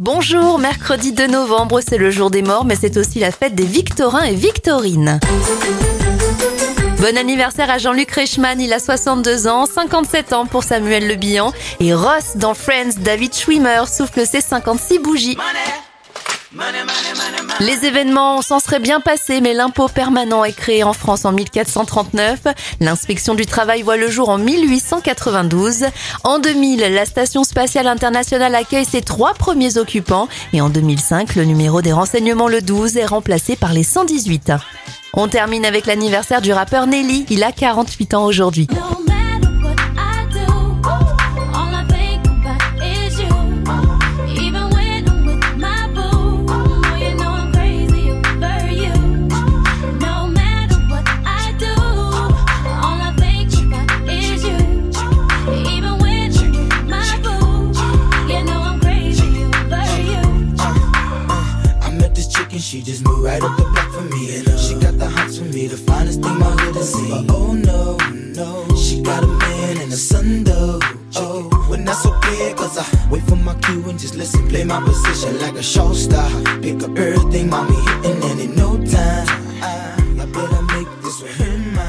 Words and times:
Bonjour, 0.00 0.58
mercredi 0.58 1.12
2 1.12 1.26
novembre, 1.26 1.82
c'est 1.86 1.98
le 1.98 2.10
jour 2.10 2.30
des 2.30 2.40
morts, 2.40 2.64
mais 2.64 2.74
c'est 2.74 2.96
aussi 2.96 3.18
la 3.18 3.30
fête 3.30 3.54
des 3.54 3.66
Victorins 3.66 4.22
et 4.22 4.34
Victorines. 4.34 5.20
Bon 7.02 7.18
anniversaire 7.18 7.68
à 7.68 7.76
Jean-Luc 7.76 8.10
Reichmann, 8.10 8.58
il 8.62 8.72
a 8.72 8.78
62 8.78 9.46
ans, 9.46 9.66
57 9.66 10.32
ans 10.32 10.46
pour 10.46 10.64
Samuel 10.64 11.06
Le 11.06 11.16
Bihan 11.16 11.52
et 11.80 11.92
Ross 11.92 12.36
dans 12.36 12.54
Friends, 12.54 12.94
David 13.00 13.34
Schwimmer 13.34 13.82
souffle 13.86 14.24
ses 14.24 14.40
56 14.40 15.00
bougies. 15.00 15.36
Les 17.58 17.84
événements 17.84 18.40
s'en 18.40 18.58
seraient 18.58 18.78
bien 18.78 19.00
passés, 19.00 19.40
mais 19.40 19.52
l'impôt 19.52 19.88
permanent 19.88 20.44
est 20.44 20.52
créé 20.52 20.82
en 20.82 20.92
France 20.92 21.24
en 21.24 21.32
1439. 21.32 22.40
L'inspection 22.80 23.34
du 23.34 23.44
travail 23.44 23.82
voit 23.82 23.96
le 23.96 24.08
jour 24.08 24.28
en 24.28 24.38
1892. 24.38 25.86
En 26.24 26.38
2000, 26.38 26.80
la 26.80 27.04
Station 27.04 27.44
spatiale 27.44 27.86
internationale 27.86 28.54
accueille 28.54 28.86
ses 28.86 29.02
trois 29.02 29.34
premiers 29.34 29.76
occupants. 29.76 30.28
Et 30.52 30.60
en 30.60 30.70
2005, 30.70 31.34
le 31.36 31.44
numéro 31.44 31.82
des 31.82 31.92
renseignements 31.92 32.48
le 32.48 32.62
12 32.62 32.96
est 32.96 33.06
remplacé 33.06 33.56
par 33.56 33.72
les 33.72 33.82
118. 33.84 34.52
On 35.12 35.28
termine 35.28 35.66
avec 35.66 35.86
l'anniversaire 35.86 36.40
du 36.40 36.52
rappeur 36.52 36.86
Nelly. 36.86 37.26
Il 37.30 37.42
a 37.42 37.52
48 37.52 38.14
ans 38.14 38.24
aujourd'hui. 38.24 38.68
She 62.70 62.80
just 62.82 63.04
moved 63.04 63.24
right 63.24 63.42
up 63.42 63.56
the 63.56 63.64
block 63.64 63.90
for 63.90 64.02
me. 64.14 64.36
And 64.36 64.46
uh, 64.46 64.56
she 64.56 64.74
got 64.74 64.96
the 64.96 65.10
hots 65.10 65.38
for 65.38 65.44
me, 65.44 65.66
the 65.66 65.76
finest 65.76 66.22
thing 66.22 66.38
my 66.38 66.52
hood 66.52 66.76
has 66.76 66.92
seen. 66.94 67.26
But 67.26 67.34
oh 67.34 67.52
no, 67.52 67.96
no, 68.38 68.76
she 68.76 69.02
got 69.02 69.24
a 69.24 69.26
man 69.26 69.78
and 69.78 69.92
a 69.92 69.96
son 69.96 70.44
though. 70.44 70.78
Oh, 71.16 71.72
and 71.74 71.84
that's 71.88 72.06
okay, 72.06 72.54
cause 72.54 72.78
I 72.78 73.10
wait 73.10 73.24
for 73.24 73.34
my 73.34 73.56
cue 73.56 73.82
and 73.90 73.98
just 73.98 74.14
listen. 74.14 74.48
Play 74.48 74.62
my 74.62 74.80
position 74.82 75.40
like 75.40 75.56
a 75.56 75.64
show 75.64 75.92
star. 75.94 76.30
Pick 76.62 76.80
up 76.84 76.96
everything, 76.96 77.50
mommy, 77.50 77.74
hitting, 77.74 78.22
and 78.30 78.40
in 78.40 78.54
no 78.54 78.76
time, 78.86 79.26
I, 79.66 79.96
I 80.20 80.26
better 80.26 80.62
make 80.62 80.86
this 81.02 81.20
with 81.22 81.36
him. 81.38 81.79